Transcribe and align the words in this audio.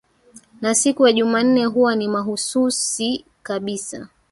na 0.61 0.75
siku 0.75 1.07
ya 1.07 1.13
jumanne 1.13 1.65
huwa 1.65 1.95
ni 1.95 2.07
mahususi 2.07 3.25
kabisa 3.43 4.07